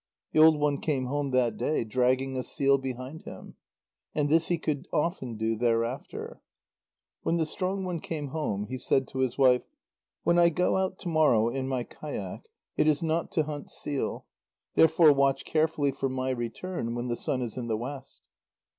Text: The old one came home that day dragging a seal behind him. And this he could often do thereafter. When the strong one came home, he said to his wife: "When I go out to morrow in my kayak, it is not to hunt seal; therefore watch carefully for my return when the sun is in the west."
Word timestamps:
The 0.31 0.39
old 0.39 0.59
one 0.59 0.79
came 0.81 1.05
home 1.05 1.29
that 1.29 1.59
day 1.59 1.83
dragging 1.83 2.35
a 2.35 2.41
seal 2.41 2.79
behind 2.79 3.21
him. 3.21 3.53
And 4.15 4.29
this 4.29 4.47
he 4.47 4.57
could 4.57 4.87
often 4.91 5.37
do 5.37 5.55
thereafter. 5.55 6.41
When 7.21 7.35
the 7.37 7.45
strong 7.45 7.83
one 7.83 7.99
came 7.99 8.29
home, 8.29 8.65
he 8.65 8.79
said 8.79 9.07
to 9.09 9.19
his 9.19 9.37
wife: 9.37 9.61
"When 10.23 10.39
I 10.39 10.49
go 10.49 10.75
out 10.75 10.97
to 11.01 11.07
morrow 11.07 11.49
in 11.49 11.67
my 11.67 11.83
kayak, 11.83 12.47
it 12.75 12.87
is 12.87 13.03
not 13.03 13.31
to 13.33 13.43
hunt 13.43 13.69
seal; 13.69 14.25
therefore 14.73 15.13
watch 15.13 15.45
carefully 15.45 15.91
for 15.91 16.09
my 16.09 16.31
return 16.31 16.95
when 16.95 17.05
the 17.07 17.15
sun 17.15 17.43
is 17.43 17.55
in 17.55 17.67
the 17.67 17.77
west." 17.77 18.23